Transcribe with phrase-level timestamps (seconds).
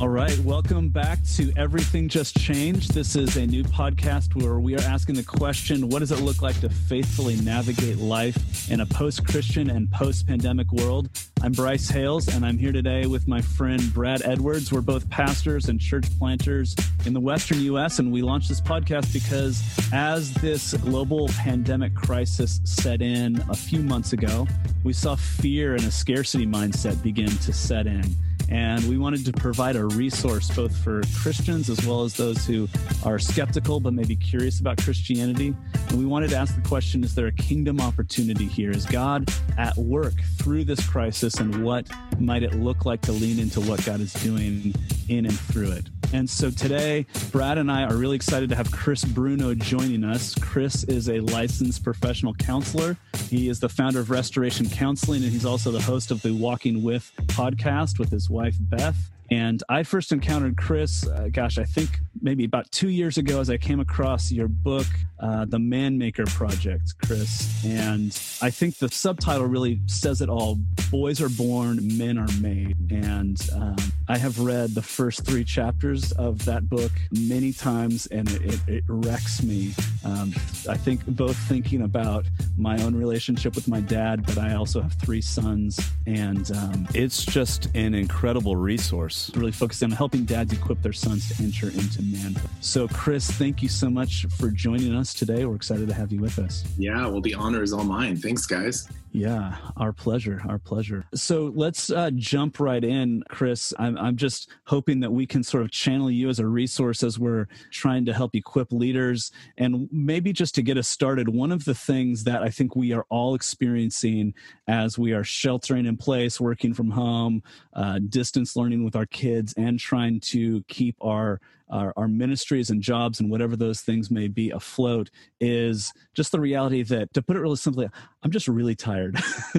[0.00, 2.94] All right, welcome back to Everything Just Changed.
[2.94, 6.40] This is a new podcast where we are asking the question what does it look
[6.40, 11.10] like to faithfully navigate life in a post Christian and post pandemic world?
[11.42, 14.72] I'm Bryce Hales, and I'm here today with my friend Brad Edwards.
[14.72, 19.12] We're both pastors and church planters in the Western U.S., and we launched this podcast
[19.12, 19.62] because
[19.92, 24.48] as this global pandemic crisis set in a few months ago,
[24.82, 28.16] we saw fear and a scarcity mindset begin to set in.
[28.50, 32.68] And we wanted to provide a resource both for Christians as well as those who
[33.04, 35.54] are skeptical but maybe curious about Christianity.
[35.88, 38.70] And we wanted to ask the question Is there a kingdom opportunity here?
[38.70, 41.34] Is God at work through this crisis?
[41.34, 44.74] And what might it look like to lean into what God is doing
[45.08, 45.99] in and through it?
[46.12, 50.34] And so today, Brad and I are really excited to have Chris Bruno joining us.
[50.34, 52.96] Chris is a licensed professional counselor.
[53.28, 56.82] He is the founder of Restoration Counseling, and he's also the host of the Walking
[56.82, 58.96] With podcast with his wife, Beth.
[59.30, 61.90] And I first encountered Chris, uh, gosh, I think
[62.20, 64.86] maybe about two years ago as I came across your book,
[65.20, 67.64] uh, The Man Maker Project, Chris.
[67.64, 68.06] And
[68.42, 70.58] I think the subtitle really says it all
[70.90, 72.76] Boys are born, men are made.
[72.90, 73.76] And um,
[74.08, 78.60] I have read the first three chapters of that book many times, and it, it,
[78.66, 79.72] it wrecks me.
[80.04, 80.32] Um,
[80.68, 82.26] I think both thinking about
[82.58, 85.78] my own relationship with my dad, but I also have three sons.
[86.08, 91.28] And um, it's just an incredible resource really focused on helping dads equip their sons
[91.28, 92.50] to enter into manhood.
[92.60, 95.44] So, Chris, thank you so much for joining us today.
[95.44, 96.64] We're excited to have you with us.
[96.76, 98.16] Yeah, well, the honor is all mine.
[98.16, 98.88] Thanks, guys.
[99.12, 100.40] Yeah, our pleasure.
[100.48, 101.04] Our pleasure.
[101.14, 103.74] So let's uh, jump right in, Chris.
[103.78, 107.18] I'm, I'm just hoping that we can sort of channel you as a resource as
[107.18, 109.32] we're trying to help equip leaders.
[109.58, 112.92] And maybe just to get us started, one of the things that I think we
[112.92, 114.32] are all experiencing
[114.68, 117.42] as we are sheltering in place, working from home,
[117.74, 121.40] uh, distance learning with our kids, and trying to keep our
[121.70, 126.40] our, our ministries and jobs and whatever those things may be afloat is just the
[126.40, 127.88] reality that, to put it really simply,
[128.22, 129.16] I'm just really tired.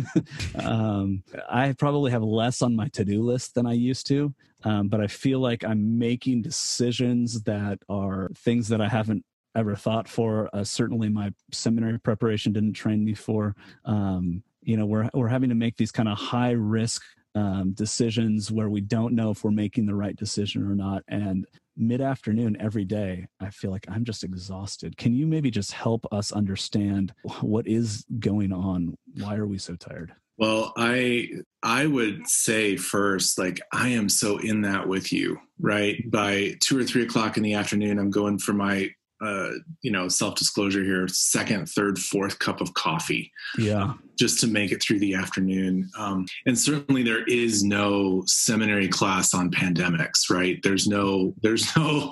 [0.56, 4.88] um, I probably have less on my to do list than I used to, um,
[4.88, 9.26] but I feel like I'm making decisions that are things that I haven't
[9.56, 10.50] ever thought for.
[10.54, 13.56] Uh, certainly, my seminary preparation didn't train me for.
[13.86, 17.02] Um, you know, we're we're having to make these kind of high risk
[17.36, 21.04] um, decisions where we don't know if we're making the right decision or not.
[21.08, 21.46] And
[21.82, 24.98] mid afternoon every day, I feel like I'm just exhausted.
[24.98, 28.96] Can you maybe just help us understand what is going on?
[29.18, 30.14] Why are we so tired?
[30.38, 31.30] Well, I
[31.62, 35.98] I would say first, like I am so in that with you, right?
[35.98, 36.10] Mm-hmm.
[36.10, 38.90] By two or three o'clock in the afternoon, I'm going for my
[39.22, 39.52] uh,
[39.82, 43.32] you know, self disclosure here, second, third, fourth cup of coffee.
[43.58, 43.94] Yeah.
[44.18, 45.90] Just to make it through the afternoon.
[45.98, 50.60] Um, and certainly there is no seminary class on pandemics, right?
[50.64, 52.12] There's no, there's no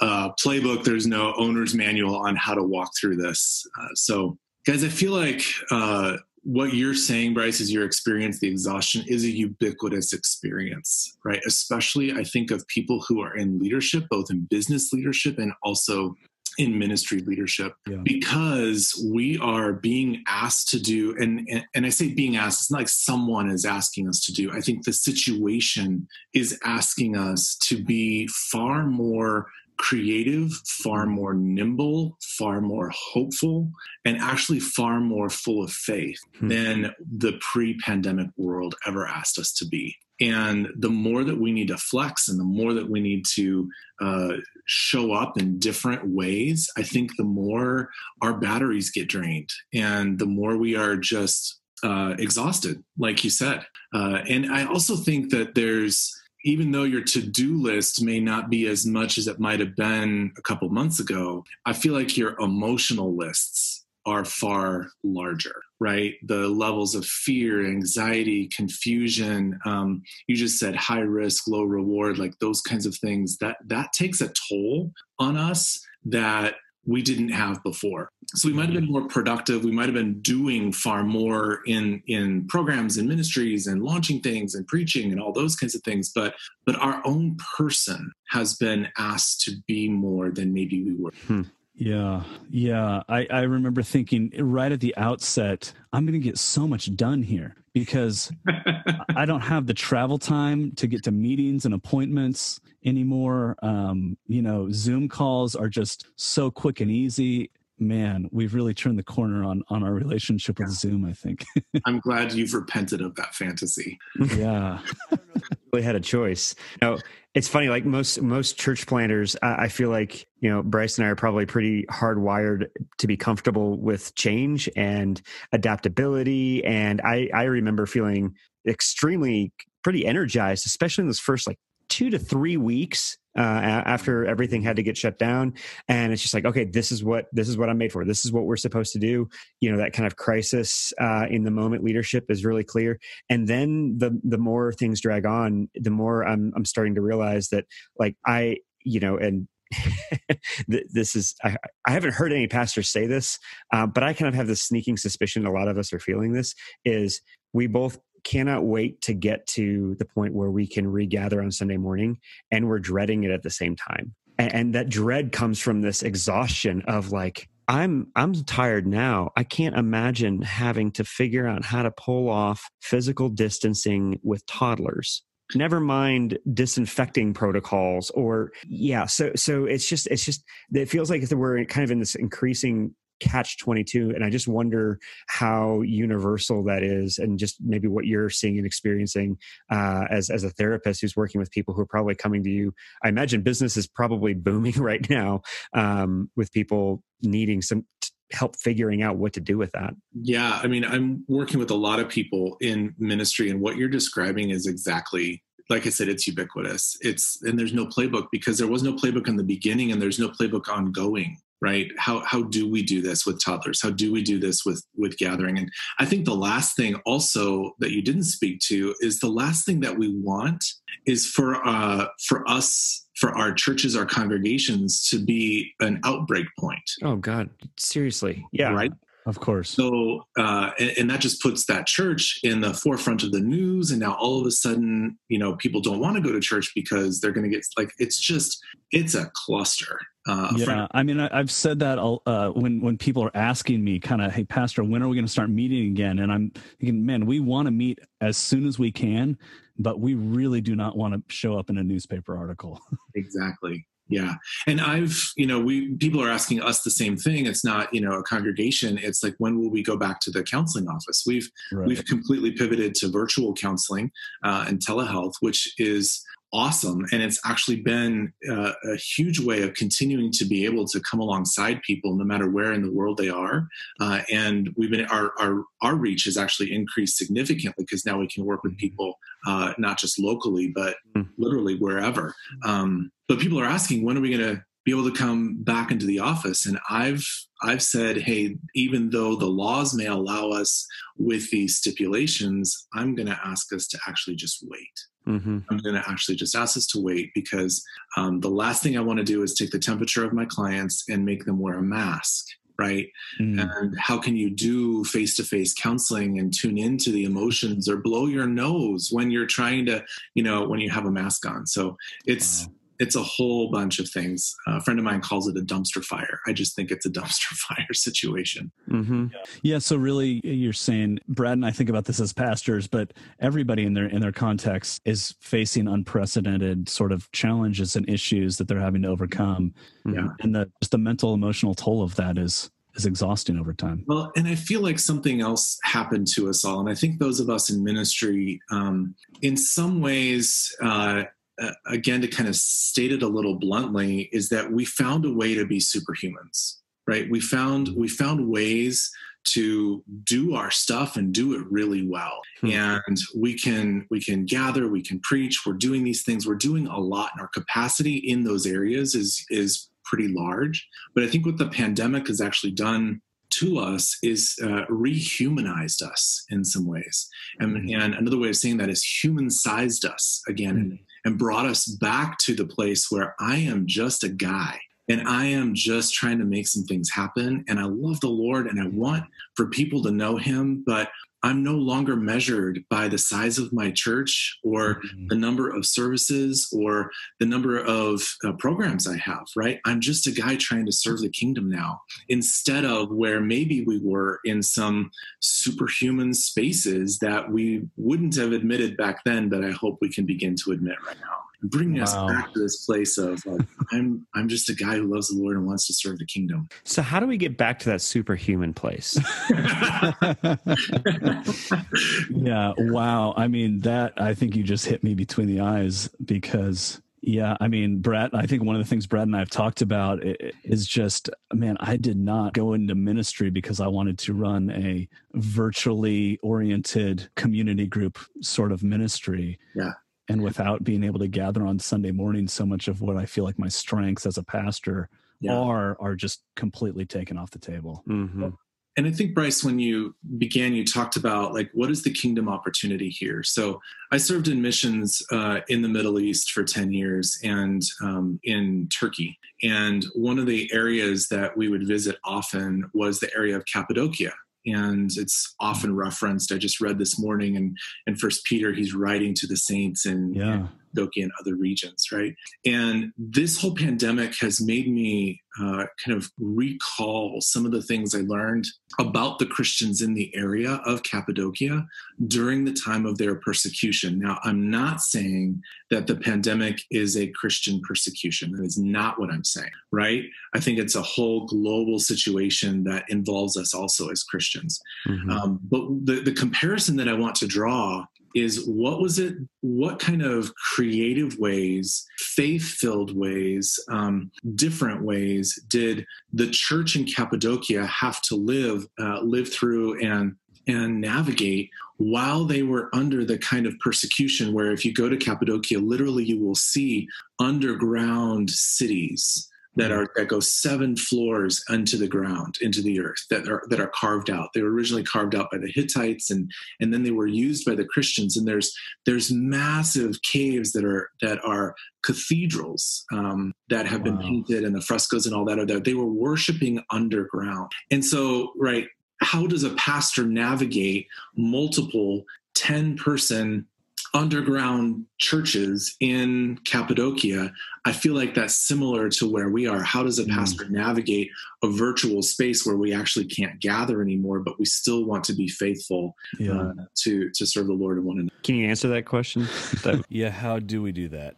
[0.00, 3.66] uh, playbook, there's no owner's manual on how to walk through this.
[3.80, 8.48] Uh, so, guys, I feel like uh, what you're saying, Bryce, is your experience, the
[8.48, 11.40] exhaustion is a ubiquitous experience, right?
[11.46, 16.14] Especially, I think of people who are in leadership, both in business leadership and also
[16.58, 17.96] in ministry leadership yeah.
[18.02, 22.70] because we are being asked to do and, and, and i say being asked it's
[22.70, 27.56] not like someone is asking us to do i think the situation is asking us
[27.56, 29.46] to be far more
[29.76, 33.70] creative far more nimble far more hopeful
[34.04, 36.48] and actually far more full of faith hmm.
[36.48, 41.68] than the pre-pandemic world ever asked us to be and the more that we need
[41.68, 43.70] to flex and the more that we need to
[44.00, 44.32] uh,
[44.66, 50.26] show up in different ways, I think the more our batteries get drained and the
[50.26, 53.64] more we are just uh, exhausted, like you said.
[53.94, 56.14] Uh, and I also think that there's,
[56.44, 60.32] even though your to-do list may not be as much as it might have been
[60.38, 66.14] a couple months ago i feel like your emotional lists are far larger, right?
[66.26, 69.58] The levels of fear, anxiety, confusion.
[69.64, 73.36] Um, you just said high risk, low reward, like those kinds of things.
[73.38, 76.54] That that takes a toll on us that
[76.86, 78.08] we didn't have before.
[78.28, 79.64] So we might have been more productive.
[79.64, 84.54] We might have been doing far more in in programs and ministries and launching things
[84.54, 86.10] and preaching and all those kinds of things.
[86.14, 91.12] But but our own person has been asked to be more than maybe we were.
[91.26, 91.42] Hmm.
[91.74, 93.02] Yeah, yeah.
[93.08, 97.22] I, I remember thinking right at the outset, I'm going to get so much done
[97.22, 98.32] here because
[99.16, 103.56] I don't have the travel time to get to meetings and appointments anymore.
[103.62, 107.50] Um, you know, Zoom calls are just so quick and easy.
[107.78, 111.06] Man, we've really turned the corner on on our relationship with Zoom.
[111.06, 111.46] I think.
[111.86, 113.98] I'm glad you've repented of that fantasy.
[114.36, 114.80] Yeah.
[115.72, 116.54] really had a choice.
[116.80, 116.98] Now,
[117.34, 121.06] it's funny, like most most church planters, I, I feel like you know Bryce and
[121.06, 122.66] I are probably pretty hardwired
[122.98, 125.20] to be comfortable with change and
[125.52, 126.64] adaptability.
[126.64, 128.34] And I I remember feeling
[128.66, 129.52] extremely
[129.84, 131.58] pretty energized, especially in those first like
[131.88, 135.54] two to three weeks uh, after everything had to get shut down.
[135.88, 138.04] And it's just like okay this is what this is what i'm made for.
[138.04, 139.28] This is what we're supposed to do.
[139.60, 142.98] You know that kind of crisis uh, in the moment leadership is really clear.
[143.28, 147.48] And then the the more things drag on the more i'm i'm starting to realize
[147.48, 147.64] that
[147.98, 149.48] like i you know and
[150.68, 151.56] this is I,
[151.86, 153.38] I, haven't heard any pastors say this
[153.72, 156.32] uh, but i kind of have this sneaking suspicion a lot of us are feeling
[156.32, 156.54] this
[156.84, 157.22] is
[157.52, 161.76] we both cannot wait to get to the point where we can regather on Sunday
[161.76, 162.18] morning
[162.50, 164.14] and we're dreading it at the same time.
[164.38, 169.30] And, and that dread comes from this exhaustion of like, I'm I'm tired now.
[169.36, 175.22] I can't imagine having to figure out how to pull off physical distancing with toddlers
[175.54, 181.22] never mind disinfecting protocols or yeah so so it's just it's just it feels like
[181.30, 186.82] we're kind of in this increasing catch 22 and i just wonder how universal that
[186.82, 189.36] is and just maybe what you're seeing and experiencing
[189.70, 192.74] uh, as, as a therapist who's working with people who are probably coming to you.
[193.02, 197.86] I imagine business is probably booming right now um, with people needing some
[198.32, 199.92] help figuring out what to do with that.
[200.14, 203.88] Yeah i mean i'm working with a lot of people in ministry and what you're
[203.88, 206.96] describing is exactly like I said, it's ubiquitous.
[207.00, 210.18] It's and there's no playbook because there was no playbook in the beginning and there's
[210.18, 211.90] no playbook ongoing right?
[211.98, 213.82] How how do we do this with toddlers?
[213.82, 215.58] How do we do this with with gathering?
[215.58, 219.66] And i think the last thing also that you didn't speak to is the last
[219.66, 220.64] thing that we want
[221.06, 226.90] is for uh for us for our churches our congregations to be an outbreak point.
[227.02, 227.50] Oh god.
[227.76, 228.44] Seriously.
[228.52, 228.72] Yeah.
[228.72, 228.92] Right
[229.26, 229.70] of course.
[229.70, 233.90] So, uh, and, and, that just puts that church in the forefront of the news.
[233.90, 236.72] And now all of a sudden, you know, people don't want to go to church
[236.74, 238.58] because they're going to get like, it's just,
[238.92, 239.98] it's a cluster.
[240.26, 243.98] Uh, yeah, I mean, I, have said that uh, when when people are asking me,
[243.98, 247.06] kind of, "Hey, Pastor, when are we going to start meeting again?" And I'm thinking,
[247.06, 249.38] man, we want to meet as soon as we can,
[249.78, 252.78] but we really do not want to show up in a newspaper article.
[253.14, 254.34] exactly yeah.
[254.66, 257.46] And i've you know we people are asking us the same thing.
[257.46, 258.98] It's not you know a congregation.
[258.98, 261.24] It's like when will we go back to the counseling office?
[261.26, 261.86] We've right.
[261.86, 264.10] we've completely pivoted to virtual counseling
[264.44, 267.06] uh, and telehealth which is awesome.
[267.12, 271.20] And it's actually been uh, a huge way of continuing to be able to come
[271.20, 273.68] alongside people no matter where in the world they are.
[274.00, 278.28] Uh, and we've been our, our our reach has actually increased significantly because now we
[278.28, 278.88] can work with mm-hmm.
[278.88, 281.28] people uh, not just locally but mm.
[281.38, 282.34] literally wherever.
[282.64, 285.90] Um, but people are asking when are we going to be able to come back
[285.90, 286.66] into the office?
[286.66, 287.24] And i've
[287.62, 290.86] i've said hey even though the laws may allow us
[291.18, 294.94] with these stipulations i'm going to ask us to actually just wait
[295.30, 295.58] Mm-hmm.
[295.70, 297.84] I'm going to actually just ask us to wait because
[298.16, 301.04] um, the last thing I want to do is take the temperature of my clients
[301.08, 302.46] and make them wear a mask,
[302.78, 303.08] right?
[303.40, 303.60] Mm.
[303.60, 307.96] And how can you do face to face counseling and tune into the emotions or
[307.96, 310.04] blow your nose when you're trying to,
[310.34, 311.66] you know, when you have a mask on?
[311.66, 312.66] So it's.
[312.66, 314.54] Wow it's a whole bunch of things.
[314.66, 316.38] A friend of mine calls it a dumpster fire.
[316.46, 318.70] I just think it's a dumpster fire situation.
[318.88, 319.28] Mm-hmm.
[319.32, 319.38] Yeah.
[319.62, 319.78] yeah.
[319.78, 323.94] So really, you're saying, Brad and I think about this as pastors, but everybody in
[323.94, 329.02] their in their context is facing unprecedented sort of challenges and issues that they're having
[329.02, 329.74] to overcome.
[330.04, 334.04] Yeah, and the just the mental emotional toll of that is is exhausting over time.
[334.08, 337.40] Well, and I feel like something else happened to us all, and I think those
[337.40, 340.76] of us in ministry, um, in some ways.
[340.82, 341.24] Uh,
[341.60, 345.32] uh, again to kind of state it a little bluntly is that we found a
[345.32, 346.76] way to be superhumans
[347.06, 349.10] right we found we found ways
[349.42, 352.70] to do our stuff and do it really well hmm.
[352.70, 356.86] and we can we can gather we can preach we're doing these things we're doing
[356.86, 361.46] a lot and our capacity in those areas is is pretty large but i think
[361.46, 367.28] what the pandemic has actually done to us is uh, rehumanized us in some ways.
[367.58, 368.00] And, mm-hmm.
[368.00, 371.04] and, another way of saying that is human sized us again mm-hmm.
[371.24, 375.46] And, brought us back to the place where I am just a guy and I
[375.46, 377.64] am just trying to make some things happen.
[377.68, 379.24] And I love the Lord and I want
[379.56, 381.10] for people to know Him, but
[381.42, 385.28] I'm no longer measured by the size of my church or mm-hmm.
[385.28, 389.80] the number of services or the number of uh, programs I have, right?
[389.84, 393.98] I'm just a guy trying to serve the kingdom now instead of where maybe we
[393.98, 399.98] were in some superhuman spaces that we wouldn't have admitted back then, but I hope
[400.00, 401.49] we can begin to admit right now.
[401.62, 402.04] Bringing wow.
[402.04, 405.40] us back to this place of like, I'm I'm just a guy who loves the
[405.40, 406.68] Lord and wants to serve the kingdom.
[406.84, 409.18] So how do we get back to that superhuman place?
[412.30, 413.34] yeah, wow.
[413.36, 417.68] I mean, that I think you just hit me between the eyes because yeah, I
[417.68, 420.20] mean, Brett, I think one of the things Brett and I have talked about
[420.64, 425.06] is just, man, I did not go into ministry because I wanted to run a
[425.34, 429.58] virtually oriented community group sort of ministry.
[429.74, 429.92] Yeah.
[430.30, 433.44] And without being able to gather on Sunday morning, so much of what I feel
[433.44, 435.08] like my strengths as a pastor
[435.40, 435.54] yeah.
[435.56, 438.02] are are just completely taken off the table.
[438.08, 438.50] Mm-hmm
[438.96, 442.48] and I think Bryce, when you began, you talked about like what is the kingdom
[442.48, 443.42] opportunity here.
[443.42, 448.40] So I served in missions uh, in the Middle East for ten years and um,
[448.44, 449.38] in Turkey.
[449.62, 454.32] And one of the areas that we would visit often was the area of Cappadocia,
[454.66, 456.52] and it's often referenced.
[456.52, 457.74] I just read this morning in
[458.06, 460.66] in First Peter, he's writing to the saints and, yeah.
[460.96, 462.34] Doki and other regions, right?
[462.64, 468.14] And this whole pandemic has made me uh, kind of recall some of the things
[468.14, 468.66] I learned
[468.98, 471.86] about the Christians in the area of Cappadocia
[472.28, 474.18] during the time of their persecution.
[474.18, 478.52] Now, I'm not saying that the pandemic is a Christian persecution.
[478.52, 480.24] That is not what I'm saying, right?
[480.54, 484.80] I think it's a whole global situation that involves us also as Christians.
[485.08, 485.30] Mm-hmm.
[485.30, 489.98] Um, but the, the comparison that I want to draw is what was it what
[489.98, 497.84] kind of creative ways faith filled ways um, different ways did the church in cappadocia
[497.86, 503.66] have to live uh, live through and and navigate while they were under the kind
[503.66, 507.08] of persecution where if you go to cappadocia literally you will see
[507.38, 513.48] underground cities that are that go seven floors into the ground into the earth that
[513.48, 514.48] are that are carved out.
[514.54, 516.50] They were originally carved out by the hittites and
[516.80, 518.36] and then they were used by the christians.
[518.36, 518.74] And there's
[519.06, 524.04] there's massive caves that are that are cathedrals um, that have wow.
[524.04, 525.80] been painted and the frescoes and all that are there.
[525.80, 527.70] They were worshiping underground.
[527.90, 528.88] And so right
[529.22, 532.24] how does a pastor navigate multiple
[532.54, 533.66] 10 person
[534.14, 537.52] underground churches in Cappadocia,
[537.84, 539.82] I feel like that's similar to where we are.
[539.82, 540.34] How does a hmm.
[540.34, 540.70] pastor mm.
[540.70, 541.30] navigate
[541.62, 545.48] a virtual space where we actually can't gather anymore, but we still want to be
[545.48, 546.52] faithful yeah.
[546.52, 548.34] uh, to to serve the Lord and one another?
[548.42, 549.46] Can you answer that question?
[550.08, 551.36] yeah, how do we do that?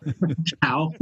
[0.63, 0.93] how?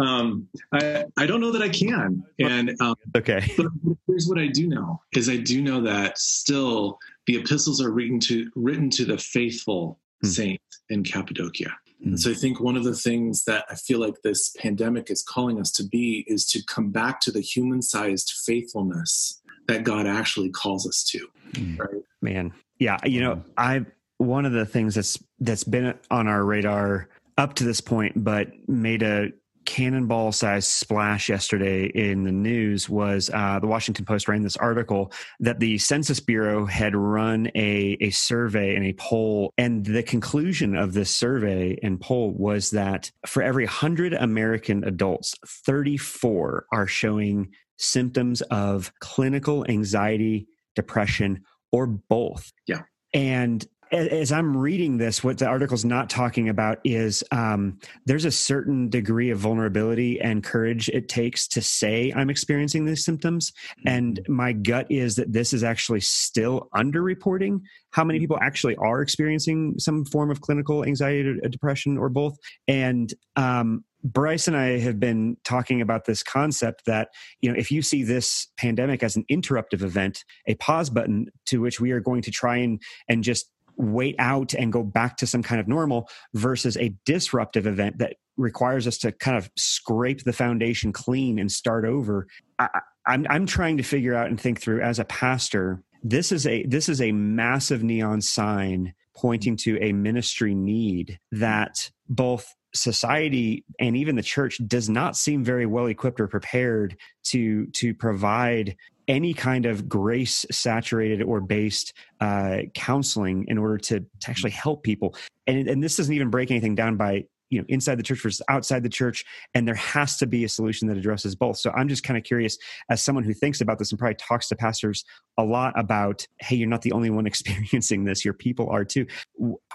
[0.00, 2.24] um, I I don't know that I can.
[2.38, 3.66] And um, okay, but
[4.06, 8.20] here's what I do know: is I do know that still the epistles are written
[8.20, 10.03] to written to the faithful mm.
[10.24, 11.76] Saint in Cappadocia.
[12.02, 12.06] Mm.
[12.06, 15.22] And so I think one of the things that I feel like this pandemic is
[15.22, 20.06] calling us to be is to come back to the human sized faithfulness that God
[20.06, 21.26] actually calls us to.
[21.52, 21.78] Mm.
[21.78, 22.02] Right?
[22.20, 22.52] Man.
[22.78, 22.98] Yeah.
[23.04, 23.86] You know, I,
[24.18, 28.48] one of the things that's, that's been on our radar up to this point, but
[28.68, 29.30] made a
[29.64, 35.12] cannonball sized splash yesterday in the news was uh, the Washington Post ran this article
[35.40, 39.52] that the Census Bureau had run a, a survey and a poll.
[39.58, 45.34] And the conclusion of this survey and poll was that for every 100 American adults,
[45.46, 51.42] 34 are showing symptoms of clinical anxiety, depression,
[51.72, 52.52] or both.
[52.66, 52.82] Yeah.
[53.12, 58.30] And as I'm reading this, what the article's not talking about is um, there's a
[58.30, 63.52] certain degree of vulnerability and courage it takes to say I'm experiencing these symptoms.
[63.86, 64.32] And mm-hmm.
[64.32, 67.60] my gut is that this is actually still underreporting
[67.92, 72.36] how many people actually are experiencing some form of clinical anxiety or depression or both.
[72.66, 77.08] And um, Bryce and I have been talking about this concept that,
[77.40, 81.60] you know, if you see this pandemic as an interruptive event, a pause button to
[81.60, 85.26] which we are going to try and, and just wait out and go back to
[85.26, 90.24] some kind of normal versus a disruptive event that requires us to kind of scrape
[90.24, 92.26] the foundation clean and start over.
[92.58, 92.68] I,
[93.06, 95.82] I'm, I'm trying to figure out and think through as a pastor.
[96.02, 101.90] This is a this is a massive neon sign pointing to a ministry need that
[102.08, 107.66] both society and even the church does not seem very well equipped or prepared to
[107.68, 108.76] to provide
[109.08, 114.82] any kind of grace saturated or based uh, counseling in order to, to actually help
[114.82, 115.14] people.
[115.46, 118.42] And, and this doesn't even break anything down by you know inside the church versus
[118.48, 121.58] outside the church and there has to be a solution that addresses both.
[121.58, 122.58] So i'm just kind of curious
[122.88, 125.04] as someone who thinks about this and probably talks to pastors
[125.38, 129.06] a lot about hey you're not the only one experiencing this your people are too.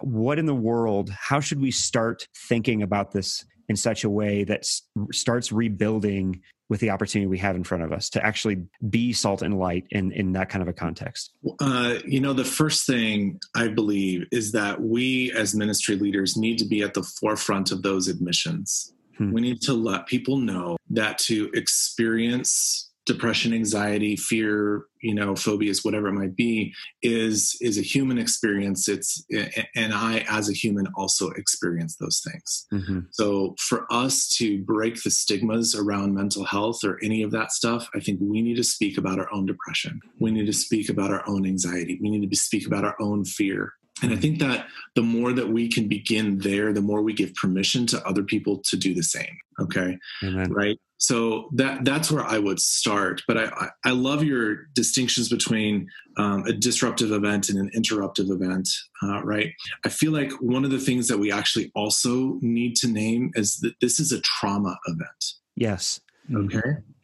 [0.02, 4.44] What in the world how should we start thinking about this in such a way
[4.46, 4.66] that
[5.12, 9.42] starts rebuilding with the opportunity we have in front of us to actually be salt
[9.42, 13.40] and light in in that kind of a context uh, you know the first thing
[13.56, 17.82] i believe is that we as ministry leaders need to be at the forefront of
[17.82, 19.32] those admissions hmm.
[19.32, 25.84] we need to let people know that to experience depression anxiety fear you know phobias
[25.84, 29.25] whatever it might be is is a human experience it's
[29.75, 33.00] and i as a human also experience those things mm-hmm.
[33.10, 37.89] so for us to break the stigmas around mental health or any of that stuff
[37.96, 41.10] i think we need to speak about our own depression we need to speak about
[41.10, 44.66] our own anxiety we need to speak about our own fear and I think that
[44.96, 48.62] the more that we can begin there, the more we give permission to other people
[48.70, 49.38] to do the same.
[49.60, 49.98] Okay.
[50.24, 50.54] Amen.
[50.54, 53.24] Right so that that's where I would start.
[53.27, 55.88] But I I love your distinctions between
[56.18, 58.70] um, a disruptive event and an interruptive event.
[59.01, 59.53] Uh, right.
[59.86, 63.58] I feel like one of the things that we actually also need to name is
[63.62, 65.34] that this is a trauma event.
[65.56, 66.01] Yes.
[66.34, 66.60] Okay.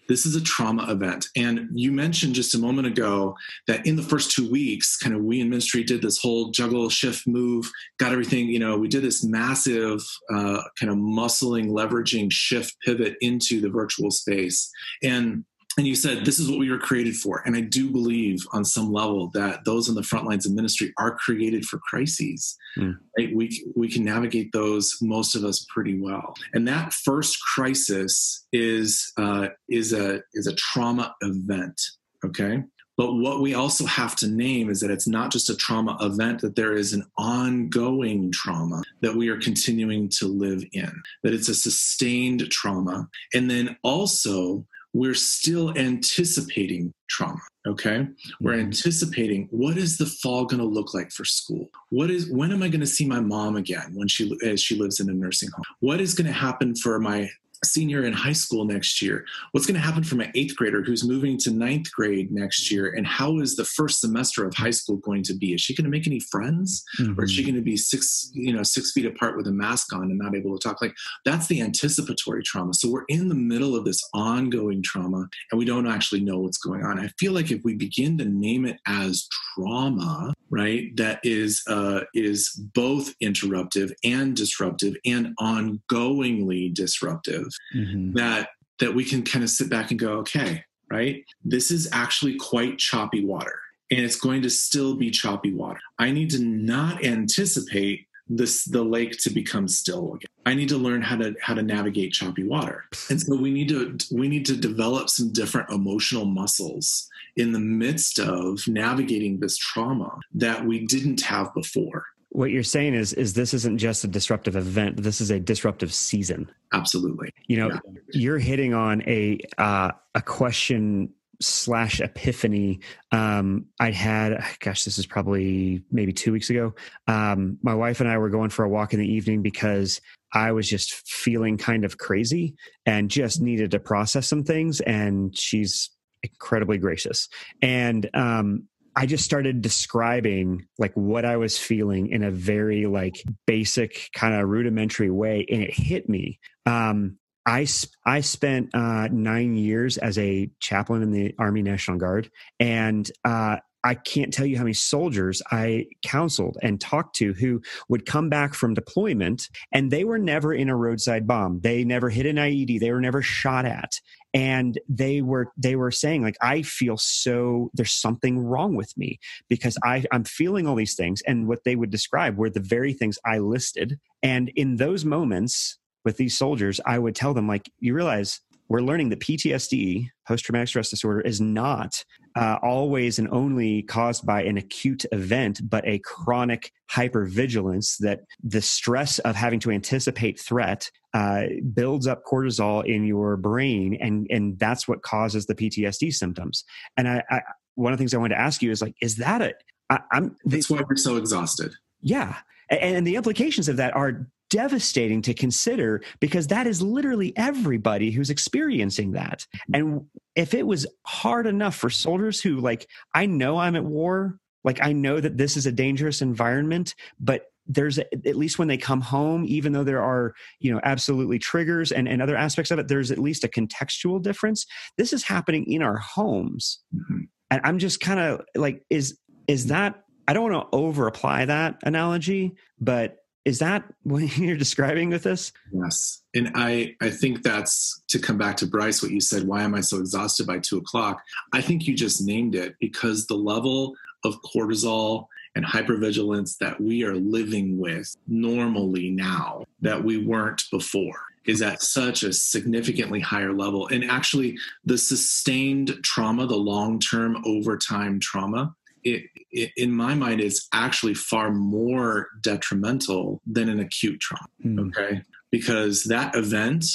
[0.07, 1.27] This is a trauma event.
[1.35, 3.35] And you mentioned just a moment ago
[3.67, 6.89] that in the first two weeks, kind of we in ministry did this whole juggle,
[6.89, 10.01] shift, move, got everything, you know, we did this massive
[10.33, 14.69] uh, kind of muscling, leveraging shift pivot into the virtual space.
[15.03, 15.45] And
[15.77, 18.63] and you said this is what we were created for and i do believe on
[18.63, 22.97] some level that those on the front lines of ministry are created for crises mm.
[23.17, 28.45] right we, we can navigate those most of us pretty well and that first crisis
[28.51, 31.79] is uh, is a is a trauma event
[32.23, 32.63] okay
[32.97, 36.39] but what we also have to name is that it's not just a trauma event,
[36.41, 41.49] that there is an ongoing trauma that we are continuing to live in, that it's
[41.49, 43.09] a sustained trauma.
[43.33, 48.07] And then also we're still anticipating trauma okay?
[48.39, 48.67] We're mm-hmm.
[48.67, 51.67] anticipating what is the fall going to look like for school?
[51.89, 54.75] What is when am i going to see my mom again when she as she
[54.75, 55.63] lives in a nursing home?
[55.79, 57.29] What is going to happen for my
[57.63, 59.25] senior in high school next year?
[59.51, 62.93] What's going to happen for my eighth grader who's moving to ninth grade next year?
[62.93, 65.53] And how is the first semester of high school going to be?
[65.53, 67.19] Is she going to make any friends, mm-hmm.
[67.19, 67.51] or is she mm-hmm.
[67.51, 70.35] going to be six, you know, six feet apart with a mask on and not
[70.35, 70.81] able to talk?
[70.81, 72.73] Like that's the anticipatory trauma.
[72.73, 76.57] So we're in the middle of this ongoing trauma, and we don't actually know what's
[76.57, 76.99] going on.
[76.99, 82.01] I feel like if we begin to name it as trauma, right, that is uh,
[82.13, 87.44] is both interruptive and disruptive and ongoingly disruptive
[87.75, 88.13] mm-hmm.
[88.13, 91.23] that that we can kind of sit back and go, okay, right?
[91.43, 93.59] This is actually quite choppy water.
[93.91, 95.79] And it's going to still be choppy water.
[95.99, 100.27] I need to not anticipate this the lake to become still again.
[100.47, 102.85] I need to learn how to how to navigate choppy water.
[103.09, 107.59] And so we need to we need to develop some different emotional muscles in the
[107.59, 113.33] midst of navigating this trauma that we didn't have before what you're saying is is
[113.33, 115.01] this isn't just a disruptive event.
[115.01, 116.51] This is a disruptive season.
[116.73, 117.29] Absolutely.
[117.47, 117.79] You know yeah.
[118.11, 122.81] you're hitting on a uh, a question slash epiphany.
[123.11, 126.73] Um i had gosh this is probably maybe two weeks ago.
[127.07, 130.01] Um my wife and i were going for a walk in the evening because
[130.33, 135.37] i was just feeling kind of crazy and just needed to process some things and
[135.37, 135.89] she's
[136.23, 137.29] incredibly gracious.
[137.61, 143.23] And um I just started describing like what I was feeling in a very like
[143.45, 146.39] basic kind of rudimentary way, and it hit me.
[146.65, 147.67] Um, I
[148.05, 152.29] I spent uh, nine years as a chaplain in the Army National Guard,
[152.59, 157.61] and uh, I can't tell you how many soldiers I counseled and talked to who
[157.87, 161.59] would come back from deployment and they were never in a roadside bomb.
[161.59, 162.79] They never hit an IED.
[162.79, 163.99] They were never shot at.
[164.35, 169.17] And they were they were saying like I feel so there's something wrong with me
[169.49, 172.93] because I I'm feeling all these things and what they would describe were the very
[172.93, 173.97] things I listed.
[174.21, 178.81] And in those moments with these soldiers, I would tell them like you realize we're
[178.81, 182.03] learning that PTSD, post traumatic stress disorder, is not
[182.35, 188.61] uh, always and only caused by an acute event, but a chronic hypervigilance that the
[188.61, 194.57] stress of having to anticipate threat uh, builds up cortisol in your brain, and and
[194.59, 196.63] that's what causes the PTSD symptoms.
[196.97, 197.41] And I, I
[197.75, 199.53] one of the things I wanted to ask you is like, is that a?
[199.89, 200.35] I, I'm.
[200.45, 201.73] That's why we're so exhausted.
[202.01, 202.35] Yeah,
[202.69, 208.29] and the implications of that are devastating to consider because that is literally everybody who's
[208.29, 209.45] experiencing that.
[209.73, 214.39] And if it was hard enough for soldiers who, like, I know I'm at war,
[214.63, 218.69] like, I know that this is a dangerous environment, but there's a, at least when
[218.69, 222.69] they come home even though there are you know absolutely triggers and, and other aspects
[222.69, 224.67] of it there's at least a contextual difference
[224.99, 227.21] this is happening in our homes mm-hmm.
[227.49, 231.43] and i'm just kind of like is is that i don't want to over apply
[231.43, 235.53] that analogy but is that what you're describing with this?
[235.71, 236.23] Yes.
[236.33, 239.75] And I, I think that's to come back to Bryce, what you said, why am
[239.75, 241.23] I so exhausted by two o'clock?
[241.53, 247.03] I think you just named it because the level of cortisol and hypervigilance that we
[247.03, 253.53] are living with normally now that we weren't before is at such a significantly higher
[253.53, 253.87] level.
[253.87, 260.41] And actually, the sustained trauma, the long term overtime trauma, it, it, in my mind,
[260.41, 264.47] is actually far more detrimental than an acute trauma.
[264.65, 264.89] Mm.
[264.89, 265.21] Okay.
[265.51, 266.85] Because that event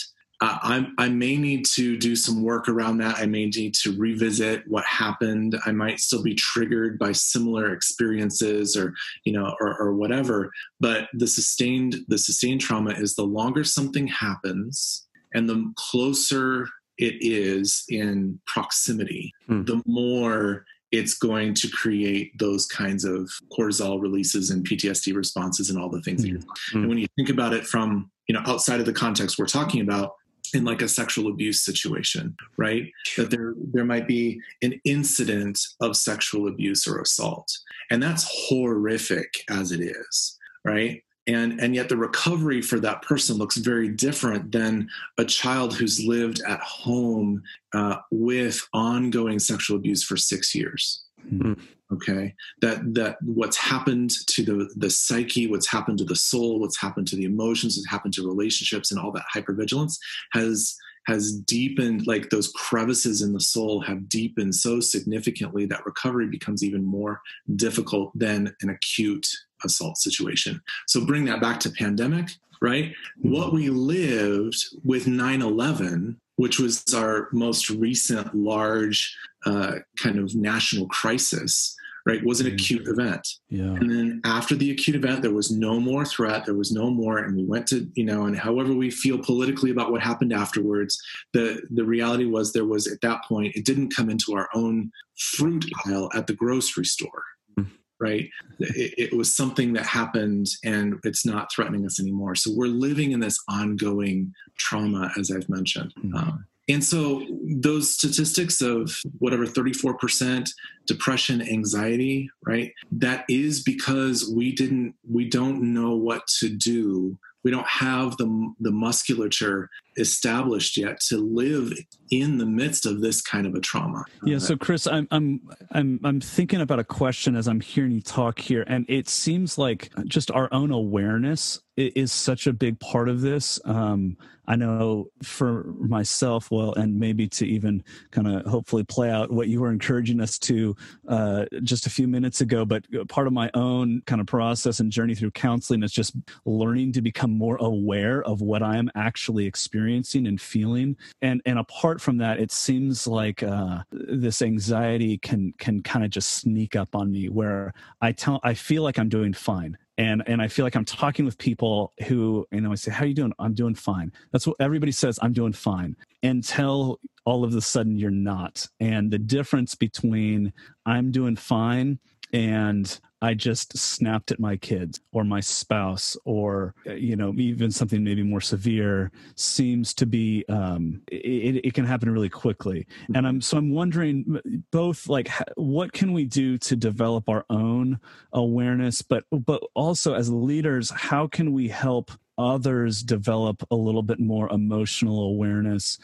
[0.43, 3.19] I, I may need to do some work around that.
[3.19, 5.59] I may need to revisit what happened.
[5.67, 8.95] I might still be triggered by similar experiences, or
[9.25, 10.51] you know, or, or whatever.
[10.81, 17.17] But the sustained the sustained trauma is the longer something happens, and the closer it
[17.21, 19.65] is in proximity, hmm.
[19.65, 25.79] the more it's going to create those kinds of cortisol releases and PTSD responses and
[25.79, 26.25] all the things.
[26.25, 26.45] Mm.
[26.73, 29.81] And when you think about it from you know outside of the context we're talking
[29.81, 30.15] about,
[30.55, 35.97] in like a sexual abuse situation right that there there might be an incident of
[35.97, 37.57] sexual abuse or assault
[37.91, 43.37] and that's horrific as it is right and and yet the recovery for that person
[43.37, 44.89] looks very different than
[45.19, 47.43] a child who's lived at home
[47.75, 51.05] uh, with ongoing sexual abuse for six years.
[51.27, 51.55] Mm-hmm
[51.93, 52.35] okay?
[52.61, 57.09] That that what's happened to the the psyche what's happened to the soul what's happened
[57.09, 59.99] to the emotions what's happened to relationships and all that hypervigilance
[60.33, 66.27] has has deepened like those crevices in the soul have deepened so significantly that recovery
[66.27, 67.21] becomes even more
[67.57, 69.27] difficult than an acute
[69.65, 72.29] assault situation so bring that back to pandemic
[72.63, 73.33] right mm-hmm.
[73.33, 80.87] what we lived with 9-11 which was our most recent large uh, kind of national
[80.89, 82.55] crisis right was an mm-hmm.
[82.55, 86.55] acute event yeah and then after the acute event there was no more threat there
[86.55, 89.91] was no more and we went to you know and however we feel politically about
[89.91, 91.01] what happened afterwards
[91.33, 94.91] the the reality was there was at that point it didn't come into our own
[95.19, 97.25] fruit aisle at the grocery store
[97.59, 97.71] mm-hmm.
[97.99, 98.29] right
[98.61, 103.13] it, it, was something that happened and it's not threatening us anymore so we're living
[103.13, 106.17] in this ongoing trauma as i've mentioned mm-hmm.
[106.17, 110.49] um, and so those statistics of whatever 34%
[110.87, 112.73] depression, anxiety, right?
[112.93, 117.19] That is because we didn't we don't know what to do.
[117.43, 119.69] We don't have the the musculature
[120.01, 121.73] established yet to live
[122.11, 124.05] in the midst of this kind of a trauma.
[124.25, 125.41] Yeah, so Chris, I'm I'm
[125.73, 129.59] I'm I'm thinking about a question as I'm hearing you talk here and it seems
[129.59, 133.61] like just our own awareness is such a big part of this.
[133.65, 139.31] Um, I know for myself, well, and maybe to even kind of hopefully play out
[139.31, 140.75] what you were encouraging us to
[141.09, 144.91] uh, just a few minutes ago, but part of my own kind of process and
[144.91, 149.47] journey through counseling is just learning to become more aware of what I am actually
[149.47, 150.97] experiencing and feeling.
[151.23, 156.11] And and apart from that, it seems like uh, this anxiety can can kind of
[156.11, 159.77] just sneak up on me where I tell I feel like I'm doing fine.
[159.99, 163.05] And and I feel like I'm talking with people who you know I say how
[163.05, 163.33] are you doing?
[163.39, 164.13] I'm doing fine.
[164.33, 168.67] That's what everybody says I'm doing fine until all of a sudden you're not.
[168.81, 170.53] And the difference between
[170.87, 171.99] I'm doing fine
[172.33, 178.03] and I just snapped at my kids or my spouse or you know even something
[178.03, 182.87] maybe more severe seems to be um, it, it can happen really quickly.
[183.15, 188.01] And I'm so I'm wondering both like what can we do to develop our own
[188.33, 194.19] awareness but but also as leaders how can we help others develop a little bit
[194.19, 195.99] more emotional awareness.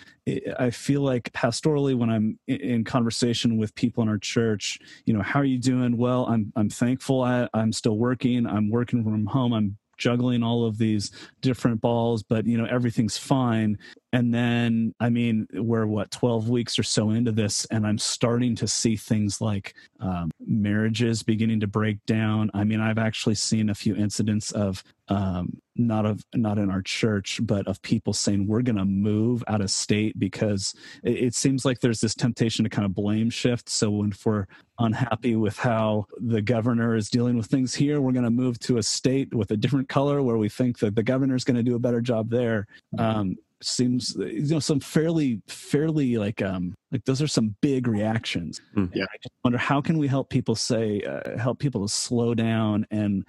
[0.59, 5.22] I feel like pastorally, when I'm in conversation with people in our church, you know,
[5.22, 5.96] how are you doing?
[5.96, 7.22] Well, I'm I'm thankful.
[7.22, 8.46] I, I'm still working.
[8.46, 9.53] I'm working from home.
[9.53, 13.79] I'm juggling all of these different balls, but you know, everything's fine.
[14.16, 18.57] And then, I mean, we're what, 12 weeks or so into this, and I'm starting
[18.57, 22.50] to see things like um, marriages beginning to break down.
[22.55, 26.83] I mean, I've actually seen a few incidents of um, not of not in our
[26.83, 30.74] church, but of people saying we're going to move out of state because
[31.05, 33.68] it, it, seems like there's this temptation to kind of blame shift.
[33.68, 34.46] So when we're
[34.79, 38.79] unhappy with how the governor is dealing with things here, we're going to move to
[38.79, 41.62] a state with a different color where we think that the governor is going to
[41.62, 42.66] do a better job there.
[42.98, 48.61] Um, seems you know some fairly fairly like um like those are some big reactions.
[48.77, 49.05] Mm, yeah.
[49.05, 52.87] I just wonder how can we help people say uh, help people to slow down
[52.90, 53.25] and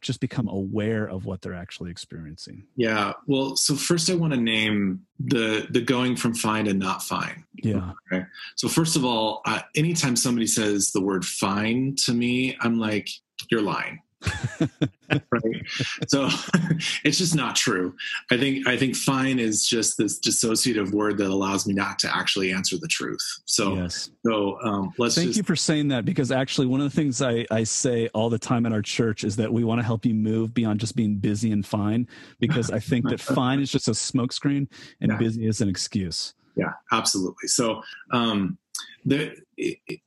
[0.00, 2.64] just become aware of what they're actually experiencing?
[2.76, 3.12] Yeah.
[3.26, 7.44] Well so first i want to name the the going from fine and not fine.
[7.54, 7.92] Yeah.
[8.12, 8.26] Okay.
[8.56, 13.08] So first of all uh, anytime somebody says the word fine to me i'm like
[13.50, 14.01] you're lying
[15.30, 15.66] right
[16.08, 16.28] so
[17.04, 17.94] it's just not true.
[18.30, 22.14] I think I think fine is just this dissociative word that allows me not to
[22.14, 23.20] actually answer the truth.
[23.44, 24.10] So yes.
[24.24, 27.20] so um, let's thank just, you for saying that because actually one of the things
[27.22, 30.04] I, I say all the time in our church is that we want to help
[30.06, 32.08] you move beyond just being busy and fine
[32.40, 34.68] because I think that fine is just a smokescreen
[35.00, 35.16] and yeah.
[35.16, 36.34] busy is an excuse.
[36.56, 37.48] Yeah, absolutely.
[37.48, 37.82] So
[38.12, 38.58] um,
[39.04, 39.34] there,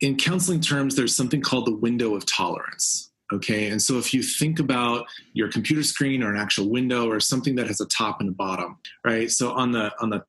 [0.01, 3.11] in counseling terms, there's something called the window of tolerance.
[3.33, 3.69] Okay.
[3.69, 7.55] And so if you think about your computer screen or an actual window or something
[7.55, 9.31] that has a top and a bottom, right?
[9.31, 10.23] So on the on the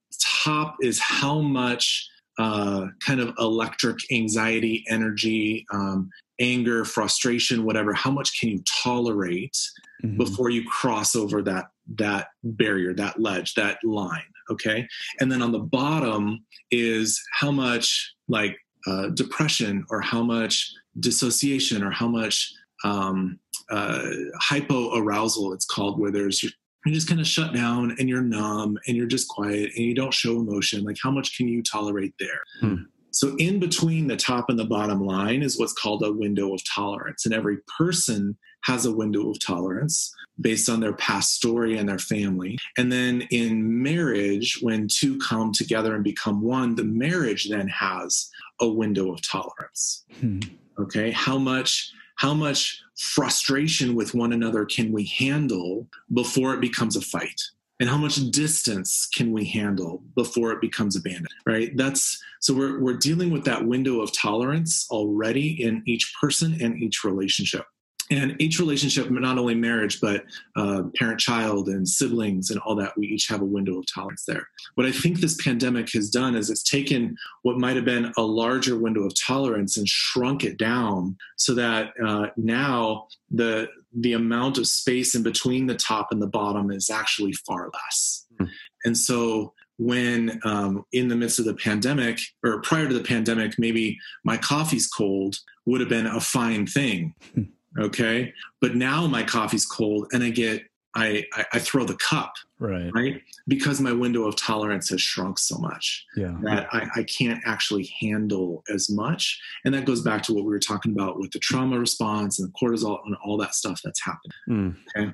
[0.44, 7.94] top is how much uh, kind of electric anxiety, energy, um, anger, frustration, whatever.
[7.94, 9.56] How much can you tolerate
[10.04, 10.16] mm-hmm.
[10.16, 14.22] before you cross over that that barrier, that ledge, that line?
[14.50, 14.86] Okay.
[15.20, 18.56] And then on the bottom is how much like
[18.86, 22.52] uh, depression or how much dissociation or how much
[22.86, 23.38] um,
[23.70, 24.02] uh,
[24.40, 28.96] hypoarousal, it's called, where there's you're just kind of shut down and you're numb and
[28.96, 30.84] you're just quiet and you don't show emotion.
[30.84, 32.40] Like, how much can you tolerate there?
[32.60, 32.74] Hmm.
[33.10, 36.60] So, in between the top and the bottom line is what's called a window of
[36.64, 37.24] tolerance.
[37.24, 41.98] And every person has a window of tolerance based on their past story and their
[41.98, 42.56] family.
[42.76, 48.28] And then in marriage, when two come together and become one, the marriage then has
[48.60, 50.04] a window of tolerance.
[50.20, 50.40] Hmm.
[50.78, 51.10] Okay.
[51.10, 57.00] How much how much frustration with one another can we handle before it becomes a
[57.00, 57.40] fight?
[57.78, 61.76] And how much distance can we handle before it becomes abandoned right?
[61.76, 66.82] That's so we're, we're dealing with that window of tolerance already in each person and
[66.82, 67.66] each relationship
[68.10, 70.24] and each relationship not only marriage but
[70.56, 74.24] uh, parent child and siblings and all that we each have a window of tolerance
[74.26, 74.48] there.
[74.74, 78.22] What i think this pandemic has done is it's taken what might have been a
[78.22, 84.58] larger window of tolerance and shrunk it down so that uh, now the the amount
[84.58, 88.26] of space in between the top and the bottom is actually far less.
[88.40, 88.50] Mm.
[88.84, 93.58] and so when um, in the midst of the pandemic or prior to the pandemic
[93.58, 97.14] maybe my coffee's cold would have been a fine thing.
[97.34, 97.42] Hmm
[97.78, 98.32] okay?
[98.60, 100.62] But now my coffee's cold and i get
[100.96, 102.90] I, I, I throw the cup right.
[102.94, 103.22] right?
[103.46, 106.34] Because my window of tolerance has shrunk so much yeah.
[106.42, 109.38] that I, I can't actually handle as much.
[109.64, 112.48] And that goes back to what we were talking about with the trauma response and
[112.48, 114.76] the cortisol and all that stuff that's happened mm.
[114.96, 115.12] okay?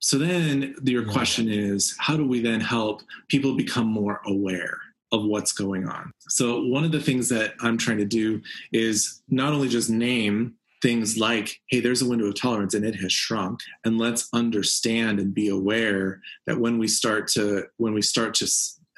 [0.00, 4.76] So then your question is how do we then help people become more aware
[5.12, 6.10] of what's going on?
[6.28, 10.56] So one of the things that i'm trying to do is not only just name
[10.84, 13.60] things like, hey, there's a window of tolerance and it has shrunk.
[13.86, 18.46] And let's understand and be aware that when we start to, when we start to,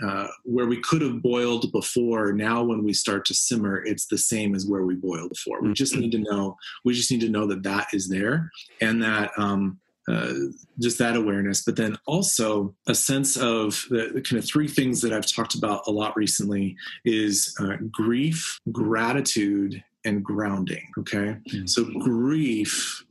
[0.04, 4.18] uh, where we could have boiled before, now when we start to simmer, it's the
[4.18, 5.62] same as where we boiled before.
[5.62, 9.00] We just need to know, we just need to know that that is there and
[9.04, 10.32] that, um, uh,
[10.80, 15.00] just that awareness, but then also a sense of the, the, kind of three things
[15.00, 20.88] that I've talked about a lot recently is uh, grief, gratitude, and grounding.
[20.98, 21.36] Okay.
[21.52, 21.66] Mm-hmm.
[21.66, 23.04] So grief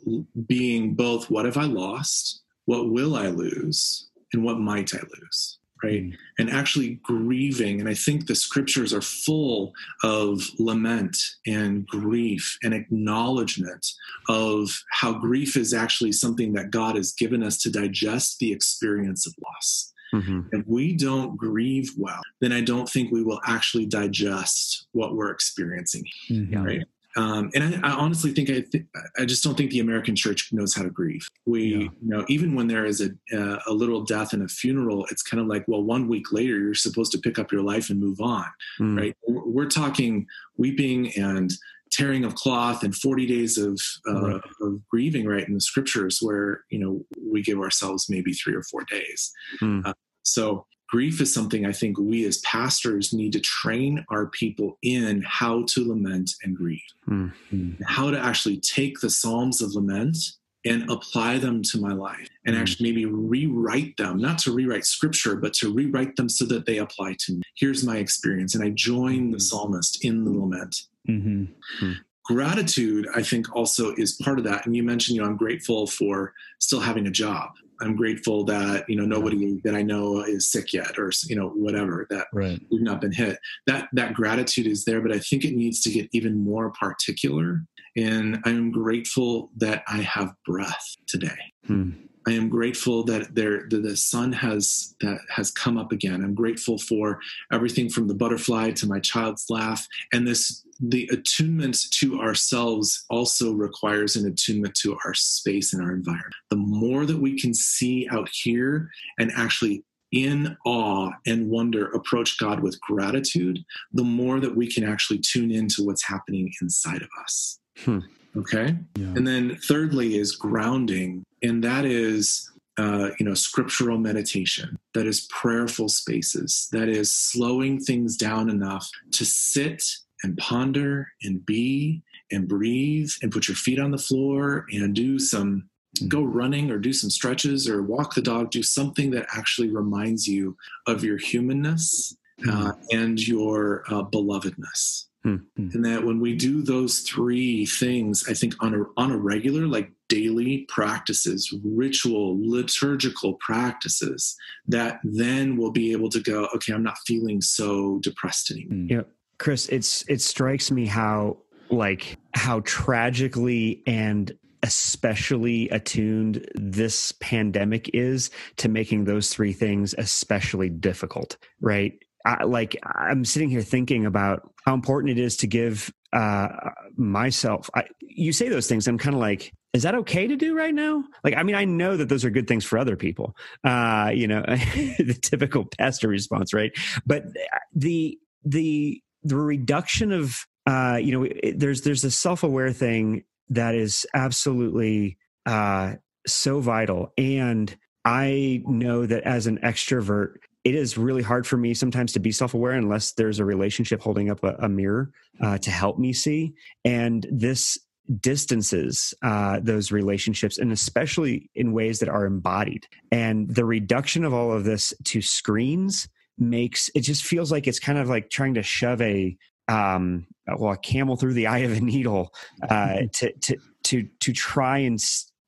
[0.48, 5.60] being both what have I lost, what will I lose, and what might I lose.
[5.84, 6.04] Right.
[6.04, 6.16] Mm-hmm.
[6.40, 7.80] And actually grieving.
[7.80, 13.86] And I think the scriptures are full of lament and grief and acknowledgement
[14.30, 19.28] of how grief is actually something that God has given us to digest the experience
[19.28, 19.92] of loss.
[20.16, 20.42] Mm-hmm.
[20.52, 25.32] If we don't grieve well, then I don't think we will actually digest what we're
[25.32, 26.06] experiencing.
[26.30, 26.64] Mm-hmm.
[26.64, 26.84] Right.
[27.18, 28.86] Um, and I, I, honestly think I, th-
[29.18, 31.26] I just don't think the American church knows how to grieve.
[31.46, 31.78] We, yeah.
[31.78, 35.22] you know, even when there is a, uh, a little death and a funeral, it's
[35.22, 38.02] kind of like, well, one week later, you're supposed to pick up your life and
[38.02, 38.46] move on,
[38.82, 39.00] mm.
[39.00, 39.18] right?
[39.26, 41.54] We're, we're talking weeping and
[41.92, 44.42] tearing of cloth and 40 days of, uh, right.
[44.62, 48.64] of grieving right in the scriptures where you know we give ourselves maybe three or
[48.64, 49.86] four days mm.
[49.86, 49.94] uh,
[50.26, 55.24] so grief is something I think we as pastors need to train our people in
[55.26, 57.72] how to lament and grieve, mm-hmm.
[57.86, 60.18] how to actually take the Psalms of lament
[60.66, 64.86] and apply them to my life and mm actually maybe rewrite them, not to rewrite
[64.86, 67.42] scripture, but to rewrite them so that they apply to me.
[67.56, 68.56] Here's my experience.
[68.56, 70.76] And I join the psalmist in the lament.
[71.08, 71.44] Mm-hmm.
[71.44, 71.92] Mm-hmm.
[72.24, 74.66] Gratitude, I think, also is part of that.
[74.66, 77.52] And you mentioned, you know, I'm grateful for still having a job.
[77.82, 81.50] I'm grateful that you know nobody that I know is sick yet, or you know
[81.50, 82.60] whatever that right.
[82.72, 83.38] we've not been hit.
[83.68, 87.62] That that gratitude is there, but I think it needs to get even more particular.
[87.98, 91.54] And I'm grateful that I have breath today.
[91.66, 91.92] Hmm.
[92.28, 96.24] I am grateful that there that the sun has that has come up again.
[96.24, 97.20] I'm grateful for
[97.52, 99.88] everything from the butterfly to my child's laugh.
[100.12, 105.94] And this the attunement to ourselves also requires an attunement to our space and our
[105.94, 106.34] environment.
[106.50, 112.40] The more that we can see out here and actually in awe and wonder approach
[112.40, 113.60] God with gratitude,
[113.94, 117.60] the more that we can actually tune into what's happening inside of us.
[117.80, 118.00] Hmm.
[118.38, 118.76] Okay.
[118.96, 119.06] Yeah.
[119.16, 124.78] And then thirdly is grounding, and that is uh, you know scriptural meditation.
[124.94, 126.68] That is prayerful spaces.
[126.72, 129.84] That is slowing things down enough to sit
[130.24, 135.20] and ponder and be and breathe and put your feet on the floor and do
[135.20, 135.70] some
[136.08, 140.28] go running or do some stretches or walk the dog do something that actually reminds
[140.28, 142.50] you of your humanness hmm.
[142.50, 145.06] uh, and your uh, belovedness.
[145.26, 145.70] Mm-hmm.
[145.74, 149.66] And that when we do those three things, I think on a on a regular,
[149.66, 154.36] like daily practices, ritual, liturgical practices,
[154.68, 158.78] that then we'll be able to go, okay, I'm not feeling so depressed anymore.
[158.78, 158.88] Hmm.
[158.88, 159.02] Yeah.
[159.38, 161.38] Chris, it's it strikes me how
[161.70, 164.32] like how tragically and
[164.64, 171.94] especially attuned this pandemic is to making those three things especially difficult, right?
[172.26, 176.48] I, like I'm sitting here thinking about how important it is to give uh,
[176.96, 177.70] myself.
[177.76, 180.74] I, you say those things, I'm kind of like, is that okay to do right
[180.74, 181.04] now?
[181.26, 183.36] Like, I mean, I know that those are good things for other people.
[183.62, 186.72] Uh, you know, the typical pastor response, right?
[187.06, 187.26] But
[187.74, 193.24] the the the reduction of uh, you know, it, there's there's a self aware thing
[193.50, 200.98] that is absolutely uh, so vital, and I know that as an extrovert, it is
[200.98, 204.56] really hard for me sometimes to be self-aware unless there's a relationship holding up a,
[204.60, 205.12] a mirror
[205.42, 207.78] uh, to help me see and this
[208.20, 212.88] distances uh, those relationships and especially in ways that are embodied.
[213.12, 217.80] And the reduction of all of this to screens makes it just feels like it's
[217.80, 219.38] kind of like trying to shove a
[219.68, 222.32] um well a camel through the eye of a needle
[222.70, 225.00] uh to to to to try and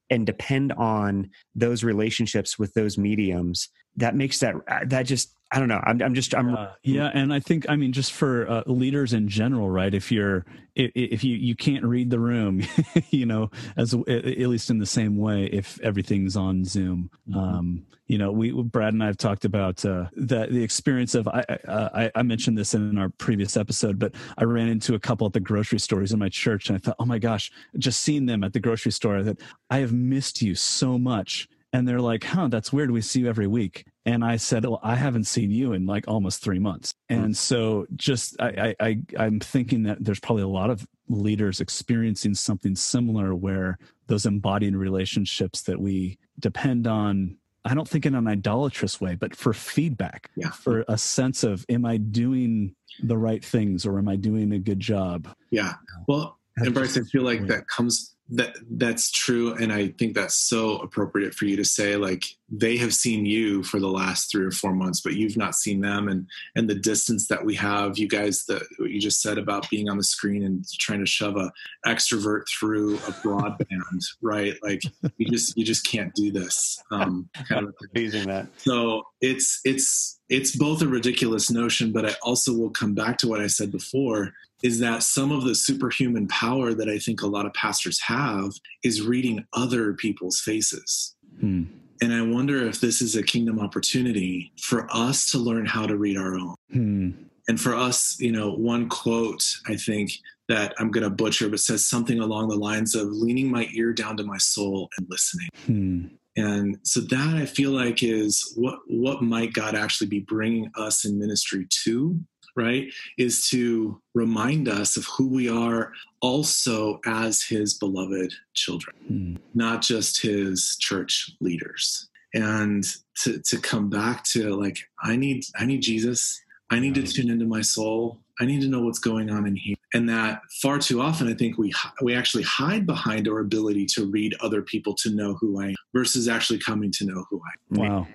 [0.09, 3.69] and depend on those relationships with those mediums.
[3.95, 5.81] That makes that uh, that just I don't know.
[5.83, 9.13] I'm, I'm just I'm uh, yeah, and I think I mean just for uh, leaders
[9.13, 9.93] in general, right?
[9.93, 12.63] If you're if, if you you can't read the room,
[13.11, 17.39] you know, as at least in the same way, if everything's on Zoom, mm-hmm.
[17.39, 21.29] um, you know, we Brad and I have talked about uh, the the experience of
[21.29, 25.27] I, I I mentioned this in our previous episode, but I ran into a couple
[25.27, 28.25] at the grocery stores in my church, and I thought, oh my gosh, just seeing
[28.25, 32.23] them at the grocery store, that I have missed you so much and they're like,
[32.23, 32.91] huh, that's weird.
[32.91, 33.85] We see you every week.
[34.05, 36.93] And I said, well, I haven't seen you in like almost three months.
[37.09, 37.15] Hmm.
[37.15, 42.35] And so just, I, I, I'm thinking that there's probably a lot of leaders experiencing
[42.35, 43.77] something similar where
[44.07, 49.35] those embodied relationships that we depend on I don't think in an idolatrous way, but
[49.35, 50.51] for feedback, yeah.
[50.51, 54.59] for a sense of, am I doing the right things or am I doing a
[54.59, 55.27] good job?
[55.51, 55.73] Yeah.
[56.07, 60.35] Well, and Bryce, I feel like that comes that that's true and i think that's
[60.35, 64.45] so appropriate for you to say like they have seen you for the last three
[64.45, 67.97] or four months but you've not seen them and and the distance that we have
[67.97, 71.05] you guys that what you just said about being on the screen and trying to
[71.05, 71.51] shove a
[71.85, 73.67] extrovert through a broadband
[74.21, 74.55] right?
[74.61, 74.81] Like
[75.17, 80.19] you just you just can't do this um kind of amazing that so it's it's
[80.29, 83.71] it's both a ridiculous notion but i also will come back to what i said
[83.71, 87.99] before is that some of the superhuman power that I think a lot of pastors
[88.01, 91.15] have is reading other people's faces.
[91.39, 91.63] Hmm.
[92.01, 95.97] And I wonder if this is a kingdom opportunity for us to learn how to
[95.97, 96.55] read our own.
[96.71, 97.11] Hmm.
[97.47, 100.11] And for us, you know, one quote I think
[100.49, 103.93] that I'm going to butcher, but says something along the lines of leaning my ear
[103.93, 105.49] down to my soul and listening.
[105.65, 106.05] Hmm.
[106.37, 111.03] And so that I feel like is what what might God actually be bringing us
[111.03, 112.19] in ministry to
[112.57, 119.37] right, is to remind us of who we are also as his beloved children, mm.
[119.53, 122.09] not just his church leaders.
[122.33, 122.83] And
[123.23, 126.41] to, to come back to like, I need, I need Jesus.
[126.69, 128.19] I need to tune into my soul.
[128.39, 129.77] I need to know what's going on in here.
[129.93, 134.05] And that far too often, I think we we actually hide behind our ability to
[134.05, 137.81] read other people to know who I am versus actually coming to know who I
[137.81, 138.07] am.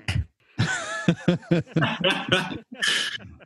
[0.59, 0.69] Wow.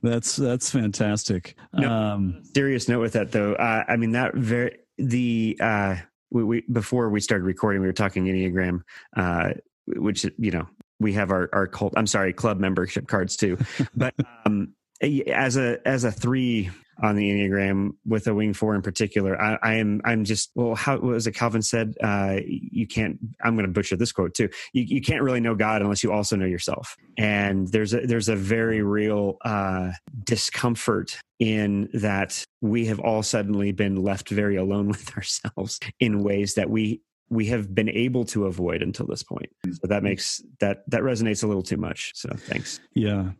[0.03, 1.57] that's that's fantastic.
[1.73, 3.55] No, um, serious note with that though.
[3.55, 5.97] Uh, I mean that very the uh,
[6.31, 8.83] we, we, before we started recording, we were talking enneagram,
[9.17, 9.51] uh,
[9.87, 10.67] which you know
[11.01, 11.95] we have our our cult.
[11.97, 13.59] I'm sorry, club membership cards too.
[13.95, 14.15] but
[14.45, 16.71] um, as a as a three
[17.03, 19.41] on the Enneagram with a wing four in particular.
[19.41, 21.95] I, I am I'm just well, how was it Calvin said?
[22.03, 23.19] Uh, you can't.
[23.43, 24.49] I'm going to butcher this quote too.
[24.73, 26.97] You, you can't really know God unless you also know yourself.
[27.19, 29.93] And there's a there's a very real uh,
[30.25, 36.55] discomfort in that we have all suddenly been left very alone with ourselves in ways
[36.55, 39.51] that we we have been able to avoid until this point.
[39.65, 42.13] So that makes that that resonates a little too much.
[42.15, 42.81] So thanks.
[42.95, 43.31] Yeah,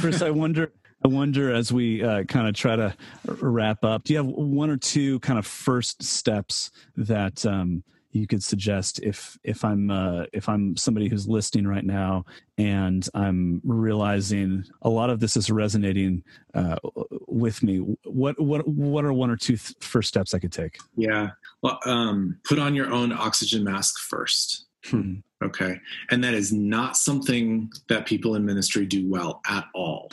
[0.00, 0.72] Chris, I wonder.
[1.04, 2.94] I wonder as we uh, kind of try to
[3.26, 7.82] wrap up, do you have one or two kind of first steps that um,
[8.12, 12.24] you could suggest if if I'm uh, if I'm somebody who's listening right now
[12.58, 16.22] and I'm realizing a lot of this is resonating
[16.54, 16.76] uh,
[17.28, 17.78] with me?
[18.04, 20.78] What what what are one or two th- first steps I could take?
[20.96, 21.30] Yeah,
[21.62, 24.66] well, um, put on your own oxygen mask first.
[24.86, 25.16] Hmm.
[25.42, 25.80] Okay.
[26.10, 30.12] And that is not something that people in ministry do well at all.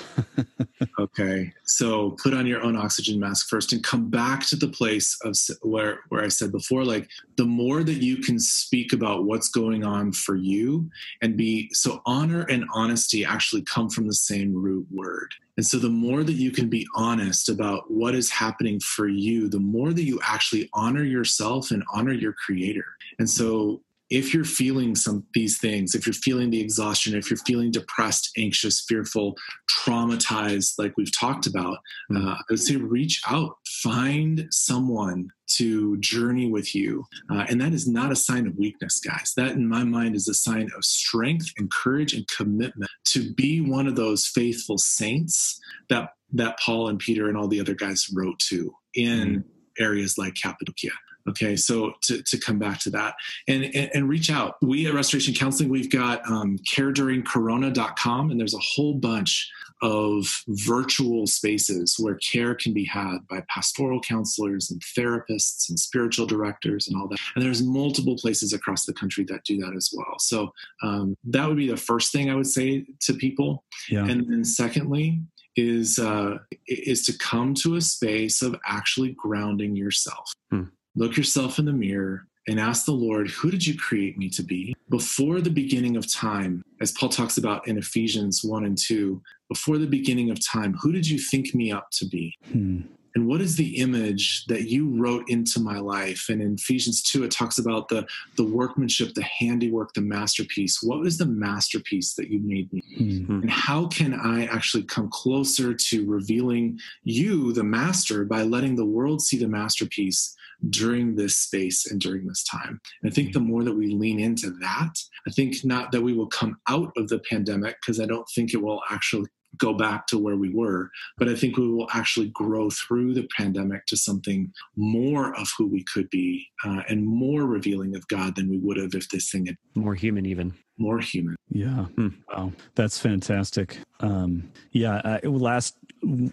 [0.99, 1.51] okay.
[1.65, 5.36] So put on your own oxygen mask first and come back to the place of
[5.61, 9.84] where, where I said before, like the more that you can speak about what's going
[9.84, 10.89] on for you
[11.22, 15.34] and be so honor and honesty actually come from the same root word.
[15.57, 19.49] And so the more that you can be honest about what is happening for you,
[19.49, 22.86] the more that you actually honor yourself and honor your creator.
[23.18, 27.38] And so if you're feeling some these things if you're feeling the exhaustion if you're
[27.38, 29.36] feeling depressed anxious fearful
[29.70, 31.78] traumatized like we've talked about
[32.16, 37.05] uh, i would say reach out find someone to journey with you.
[37.32, 39.32] Uh, and that is not a sign of weakness guys.
[39.38, 43.62] That in my mind is a sign of strength and courage and commitment to be
[43.62, 48.08] one of those faithful saints that that paul and peter and all the other guys
[48.14, 49.84] wrote to in mm-hmm.
[49.84, 50.91] areas like cappadocia
[51.28, 53.15] okay so to, to come back to that
[53.47, 54.55] and, and, and reach out.
[54.61, 59.49] We at restoration counseling we've got um, careduringcorona.com and there's a whole bunch
[59.82, 66.25] of virtual spaces where care can be had by pastoral counselors and therapists and spiritual
[66.25, 67.19] directors and all that.
[67.36, 70.17] And there's multiple places across the country that do that as well.
[70.19, 70.51] So
[70.82, 73.63] um, that would be the first thing i would say to people.
[73.89, 74.05] Yeah.
[74.05, 75.21] and then secondly
[75.55, 80.32] is uh, is to come to a space of actually grounding yourself.
[80.51, 80.63] Hmm
[80.97, 84.41] look yourself in the mirror and ask the Lord, who did you create me to
[84.41, 84.75] be?
[84.89, 89.77] Before the beginning of time, as Paul talks about in Ephesians 1 and 2, before
[89.77, 92.35] the beginning of time, who did you think me up to be?
[92.51, 92.81] Hmm.
[93.15, 96.27] And what is the image that you wrote into my life?
[96.29, 100.83] And in Ephesians 2, it talks about the, the workmanship, the handiwork, the masterpiece.
[100.83, 102.83] What was the masterpiece that you made me?
[102.99, 103.41] Mm-hmm.
[103.41, 108.85] And how can I actually come closer to revealing you, the master, by letting the
[108.85, 110.36] world see the masterpiece
[110.70, 112.80] during this space and during this time.
[113.01, 114.93] And I think the more that we lean into that,
[115.28, 118.53] I think not that we will come out of the pandemic, because I don't think
[118.53, 119.28] it will actually
[119.58, 123.28] go back to where we were, but I think we will actually grow through the
[123.36, 128.36] pandemic to something more of who we could be uh, and more revealing of God
[128.36, 131.36] than we would have if this thing had more human, even more human.
[131.49, 131.86] Yeah.
[131.86, 132.10] Hmm.
[132.30, 132.51] Wow.
[132.76, 133.80] That's fantastic.
[133.99, 135.01] Um, yeah.
[135.03, 135.76] I, last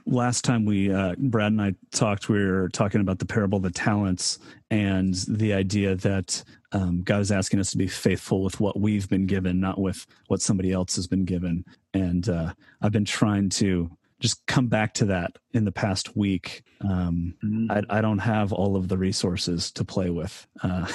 [0.07, 3.63] last time we uh, Brad and I talked, we were talking about the parable of
[3.63, 4.39] the talents
[4.71, 6.43] and the idea that
[6.73, 10.07] um, God is asking us to be faithful with what we've been given, not with
[10.27, 11.65] what somebody else has been given.
[11.93, 12.53] And uh,
[12.83, 13.91] I've been trying to
[14.21, 16.63] just come back to that in the past week.
[16.81, 17.71] Um, mm-hmm.
[17.71, 20.47] I, I, don't have all of the resources to play with.
[20.63, 20.87] Uh,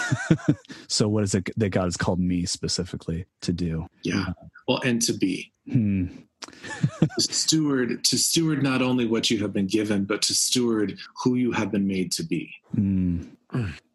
[0.88, 3.86] so, what is it that God has called me specifically to do?
[4.04, 4.26] Yeah.
[4.30, 4.34] Uh,
[4.68, 5.52] well, and to be.
[5.72, 6.08] Hmm.
[7.02, 11.36] To steward to steward not only what you have been given but to steward who
[11.36, 13.26] you have been made to be mm.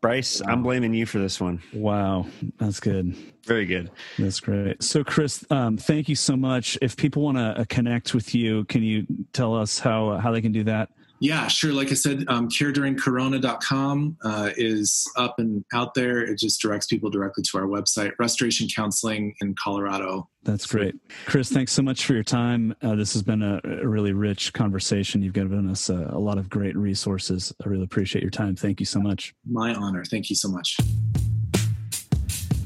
[0.00, 0.42] Bryce.
[0.44, 1.62] I'm blaming you for this one.
[1.72, 2.26] Wow,
[2.59, 3.14] that's good.
[3.44, 3.90] Very good.
[4.18, 4.82] That's great.
[4.82, 6.76] So, Chris, um, thank you so much.
[6.82, 10.32] If people want to uh, connect with you, can you tell us how uh, how
[10.32, 10.90] they can do that?
[11.20, 11.72] Yeah, sure.
[11.72, 16.20] Like I said, um, careduringcorona.com uh, is up and out there.
[16.20, 20.28] It just directs people directly to our website, Restoration Counseling in Colorado.
[20.42, 20.94] That's great.
[21.24, 22.74] Chris, thanks so much for your time.
[22.82, 25.22] Uh, this has been a, a, really rich conversation.
[25.22, 27.54] You've given us a, a lot of great resources.
[27.64, 28.54] I really appreciate your time.
[28.54, 29.34] Thank you so much.
[29.50, 30.04] My honor.
[30.04, 30.76] Thank you so much.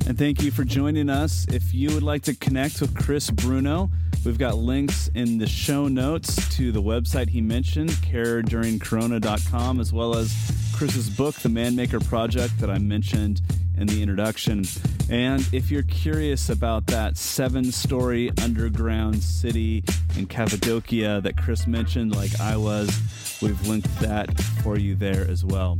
[0.08, 1.46] And thank you for joining us.
[1.48, 3.90] If you would like to connect with Chris Bruno,
[4.24, 10.16] we've got links in the show notes to the website he mentioned, careduringcorona.com, as well
[10.16, 10.34] as
[10.74, 13.42] Chris's book, The Manmaker Project, that I mentioned
[13.76, 14.64] in the introduction.
[15.10, 19.84] And if you're curious about that seven story underground city
[20.16, 22.88] in Cappadocia that Chris mentioned, like I was,
[23.42, 25.78] we've linked that for you there as well.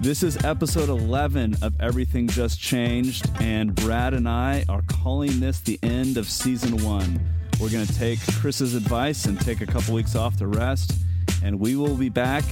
[0.00, 5.60] This is episode 11 of Everything Just Changed, and Brad and I are calling this
[5.60, 7.20] the end of season one.
[7.60, 10.94] We're going to take Chris's advice and take a couple weeks off to rest
[11.42, 12.44] And we will be back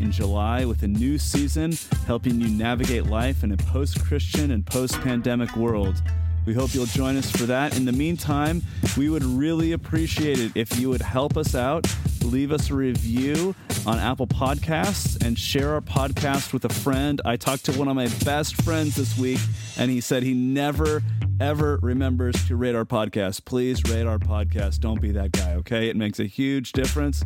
[0.00, 1.72] in July with a new season
[2.06, 6.02] helping you navigate life in a post Christian and post pandemic world.
[6.46, 7.76] We hope you'll join us for that.
[7.76, 8.62] In the meantime,
[8.98, 11.86] we would really appreciate it if you would help us out,
[12.22, 13.54] leave us a review
[13.86, 17.22] on Apple Podcasts, and share our podcast with a friend.
[17.24, 19.40] I talked to one of my best friends this week,
[19.78, 21.02] and he said he never,
[21.40, 23.46] ever remembers to rate our podcast.
[23.46, 24.80] Please rate our podcast.
[24.80, 25.88] Don't be that guy, okay?
[25.88, 27.24] It makes a huge difference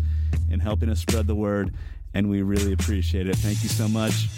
[0.49, 1.75] in helping us spread the word,
[2.15, 3.37] and we really appreciate it.
[3.37, 4.29] Thank you so much.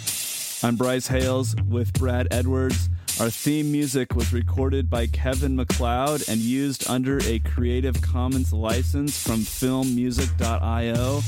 [0.63, 2.89] I'm Bryce Hales with Brad Edwards.
[3.19, 9.21] Our theme music was recorded by Kevin MacLeod and used under a Creative Commons license
[9.23, 11.21] from filmmusic.io.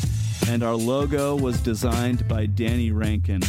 [0.49, 3.43] And our logo was designed by Danny Rankin.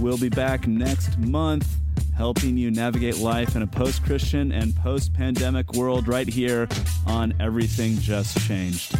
[0.00, 1.68] We'll be back next month
[2.16, 6.66] helping you navigate life in a post Christian and post pandemic world right here
[7.06, 8.96] on Everything Just Changed.